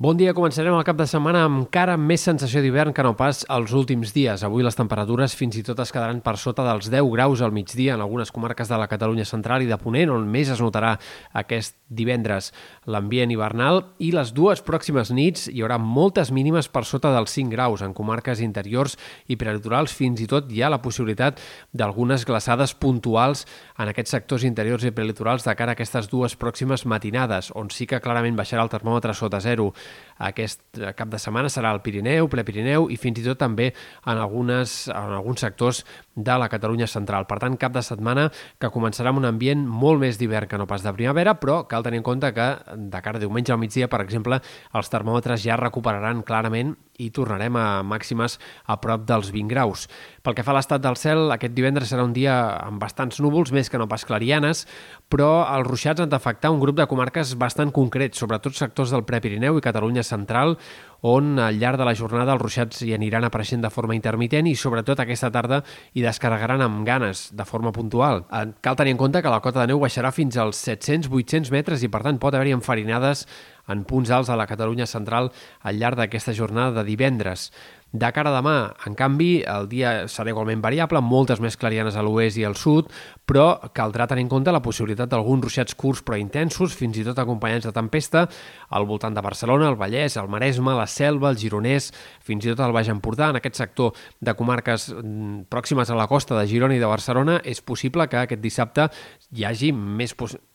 [0.00, 3.42] Bon dia, començarem el cap de setmana amb encara més sensació d'hivern que no pas
[3.52, 4.40] els últims dies.
[4.46, 7.98] Avui les temperatures fins i tot es quedaran per sota dels 10 graus al migdia
[7.98, 10.94] en algunes comarques de la Catalunya central i de Ponent, on més es notarà
[11.36, 12.48] aquest divendres
[12.88, 17.52] l'ambient hivernal i les dues pròximes nits hi haurà moltes mínimes per sota dels 5
[17.52, 18.96] graus en comarques interiors
[19.28, 19.92] i prelitorals.
[19.92, 21.44] Fins i tot hi ha la possibilitat
[21.76, 23.44] d'algunes glaçades puntuals
[23.76, 27.84] en aquests sectors interiors i prelitorals de cara a aquestes dues pròximes matinades, on sí
[27.84, 29.74] que clarament baixarà el termòmetre sota zero.
[30.20, 30.60] Aquest
[30.96, 35.14] cap de setmana serà al Pirineu, Prepirineu i fins i tot també en, algunes, en
[35.16, 35.82] alguns sectors
[36.14, 37.24] de la Catalunya central.
[37.30, 38.28] Per tant, cap de setmana
[38.60, 41.86] que començarà amb un ambient molt més d'hivern que no pas de primavera, però cal
[41.86, 44.42] tenir en compte que de cara a diumenge al migdia, per exemple,
[44.76, 49.86] els termòmetres ja recuperaran clarament i tornarem a màximes a prop dels 20 graus.
[50.20, 53.54] Pel que fa a l'estat del cel, aquest divendres serà un dia amb bastants núvols,
[53.56, 54.66] més que no pas clarianes,
[55.08, 59.58] però els ruixats han d'afectar un grup de comarques bastant concrets, sobretot sectors del Prepirineu
[59.58, 60.58] i Catalunya central,
[61.00, 64.56] on al llarg de la jornada els ruixats hi aniran apareixent de forma intermitent i
[64.58, 65.62] sobretot aquesta tarda
[65.94, 68.26] hi descarregaran amb ganes, de forma puntual.
[68.28, 71.82] Eh, cal tenir en compte que la cota de neu baixarà fins als 700-800 metres
[71.82, 73.26] i per tant pot haver-hi enfarinades
[73.70, 75.30] en punts alts de la Catalunya central
[75.62, 77.50] al llarg d'aquesta jornada de divendres.
[77.90, 81.96] De cara a demà, en canvi, el dia serà igualment variable, amb moltes més clarianes
[81.98, 82.86] a l'oest i al sud,
[83.26, 87.18] però caldrà tenir en compte la possibilitat d'alguns ruixats curts però intensos, fins i tot
[87.18, 88.28] acompanyats de tempesta,
[88.70, 91.90] al voltant de Barcelona, el Vallès, el Maresme, la Selva, el Gironès,
[92.22, 96.06] fins i tot el Baix Empordà, en aquest sector de comarques mm, pròximes a la
[96.06, 98.86] costa de Girona i de Barcelona, és possible que aquest dissabte
[99.34, 100.49] hi hagi més possibilitats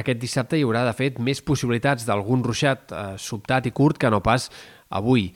[0.00, 4.10] aquest dissabte hi haurà, de fet, més possibilitats d'algun ruixat eh, sobtat i curt que
[4.12, 4.50] no pas
[4.94, 5.30] avui.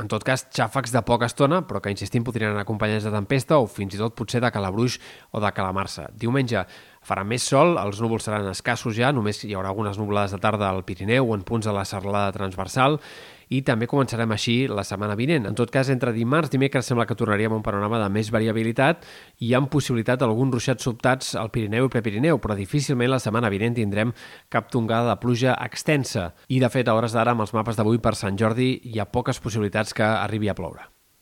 [0.00, 3.58] En tot cas, xàfecs de poca estona, però que, insistim, podrien anar acompanyats de tempesta
[3.60, 4.96] o fins i tot potser de calabruix
[5.36, 6.06] o de calamarsa.
[6.16, 6.62] Diumenge
[7.00, 10.68] farà més sol, els núvols seran escassos ja, només hi haurà algunes nublades de tarda
[10.68, 13.00] al Pirineu o en punts de la serralada transversal
[13.50, 15.48] i també començarem així la setmana vinent.
[15.48, 18.30] En tot cas, entre dimarts i dimecres sembla que tornaríem a un panorama de més
[18.30, 19.02] variabilitat
[19.42, 23.80] i amb possibilitat d'alguns ruixats sobtats al Pirineu i Prepirineu, però difícilment la setmana vinent
[23.80, 24.14] tindrem
[24.52, 26.30] cap tongada de pluja extensa.
[26.46, 29.10] I, de fet, a hores d'ara, amb els mapes d'avui per Sant Jordi, hi ha
[29.10, 30.99] poques possibilitats que arribi a ploure.